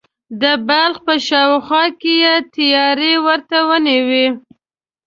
د 0.41 0.43
بلخ 0.67 0.97
په 1.07 1.13
شاوخوا 1.27 1.83
کې 1.99 2.13
یې 2.23 2.35
تیاری 2.53 3.13
ورته 3.27 3.57
ونیوی. 3.69 4.27